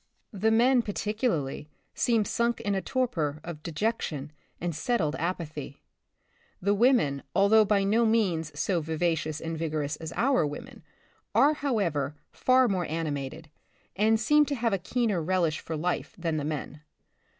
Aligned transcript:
The 0.33 0.49
men, 0.49 0.81
particularly, 0.81 1.69
seem 1.93 2.25
sunk 2.25 2.59
in 2.61 2.73
a 2.73 2.81
torpor 2.81 3.39
of 3.43 3.61
dejection 3.61 4.31
and 4.59 4.73
settled 4.75 5.15
apa 5.19 5.45
thy. 5.53 5.75
The 6.59 6.73
women, 6.73 7.21
although 7.35 7.63
by 7.65 7.83
no 7.83 8.03
means 8.03 8.51
so 8.59 8.81
vivacious 8.81 9.39
and 9.39 9.55
vigorous 9.55 9.97
as 9.97 10.11
our 10.13 10.43
women, 10.43 10.81
are, 11.35 11.53
how 11.53 11.77
ever, 11.77 12.15
far 12.31 12.67
more 12.67 12.87
animated, 12.87 13.51
and 13.95 14.19
seem 14.19 14.43
to 14.47 14.55
have 14.55 14.73
a 14.73 14.79
keener 14.79 15.21
relish 15.21 15.59
for 15.59 15.77
life, 15.77 16.15
than 16.17 16.37
the 16.37 16.45
men. 16.45 16.81